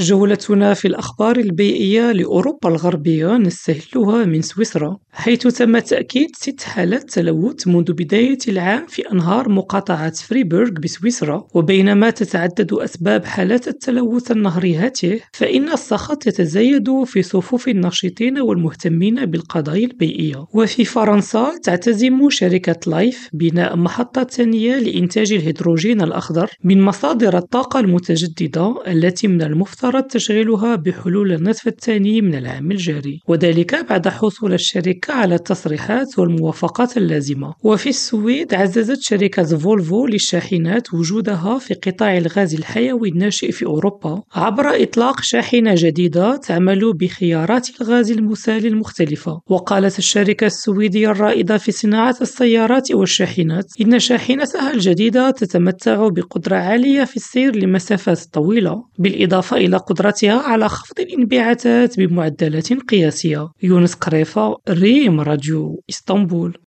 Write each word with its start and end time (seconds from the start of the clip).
جولتنا 0.00 0.74
في 0.74 0.88
الأخبار 0.88 1.36
البيئية 1.36 2.12
لأوروبا 2.12 2.68
الغربية 2.68 3.36
نستهلها 3.36 4.24
من 4.24 4.42
سويسرا، 4.42 4.96
حيث 5.12 5.46
تم 5.46 5.78
تأكيد 5.78 6.28
ست 6.36 6.62
حالات 6.62 7.10
تلوث 7.10 7.66
منذ 7.66 7.92
بداية 7.92 8.38
العام 8.48 8.86
في 8.86 9.02
أنهار 9.12 9.48
مقاطعة 9.48 10.12
فريبورغ 10.12 10.70
بسويسرا، 10.70 11.46
وبينما 11.54 12.10
تتعدد 12.10 12.72
أسباب 12.72 13.24
حالات 13.24 13.68
التلوث 13.68 14.30
النهري 14.30 14.76
هاته، 14.76 15.20
فإن 15.32 15.72
السخط 15.72 16.26
يتزايد 16.26 17.04
في 17.04 17.22
صفوف 17.22 17.68
الناشطين 17.68 18.38
والمهتمين 18.38 19.26
بالقضايا 19.26 19.86
البيئية، 19.86 20.46
وفي 20.54 20.84
فرنسا 20.84 21.52
تعتزم 21.62 22.30
شركة 22.30 22.90
لايف 22.90 23.28
بناء 23.32 23.76
محطة 23.76 24.24
ثانية 24.24 24.78
لإنتاج 24.78 25.32
الهيدروجين 25.32 26.02
الأخضر 26.02 26.50
من 26.64 26.82
مصادر 26.82 27.38
الطاقة 27.38 27.80
المتجددة 27.80 28.74
التي 28.86 29.28
من 29.28 29.42
المفترض 29.42 29.83
تشغيلها 29.90 30.76
بحلول 30.76 31.32
النصف 31.32 31.68
الثاني 31.68 32.20
من 32.20 32.34
العام 32.34 32.70
الجاري، 32.70 33.20
وذلك 33.28 33.86
بعد 33.90 34.08
حصول 34.08 34.52
الشركة 34.52 35.14
على 35.14 35.34
التصريحات 35.34 36.18
والموافقات 36.18 36.96
اللازمة، 36.96 37.54
وفي 37.62 37.88
السويد 37.88 38.54
عززت 38.54 39.02
شركة 39.02 39.58
فولفو 39.58 40.06
للشاحنات 40.06 40.94
وجودها 40.94 41.58
في 41.58 41.74
قطاع 41.74 42.16
الغاز 42.16 42.54
الحيوي 42.54 43.08
الناشئ 43.08 43.52
في 43.52 43.66
أوروبا 43.66 44.22
عبر 44.34 44.82
إطلاق 44.82 45.20
شاحنة 45.20 45.74
جديدة 45.76 46.36
تعمل 46.36 46.92
بخيارات 46.92 47.68
الغاز 47.80 48.10
المسال 48.10 48.66
المختلفة، 48.66 49.40
وقالت 49.46 49.98
الشركة 49.98 50.46
السويدية 50.46 51.10
الرائدة 51.10 51.58
في 51.58 51.72
صناعة 51.72 52.16
السيارات 52.20 52.92
والشاحنات 52.92 53.66
إن 53.80 53.98
شاحنتها 53.98 54.70
الجديدة 54.70 55.30
تتمتع 55.30 56.08
بقدرة 56.08 56.56
عالية 56.56 57.04
في 57.04 57.16
السير 57.16 57.56
لمسافات 57.56 58.18
طويلة، 58.32 58.84
بالإضافة 58.98 59.56
إلى 59.74 59.82
قدرتها 59.82 60.40
على 60.42 60.68
خفض 60.68 61.00
الانبعاثات 61.00 61.98
بمعدلات 62.00 62.72
قياسية. 62.72 63.48
يونس 63.62 63.94
قريفة، 63.94 64.56
ريم 64.68 65.20
راديو 65.20 65.82
إسطنبول. 65.90 66.58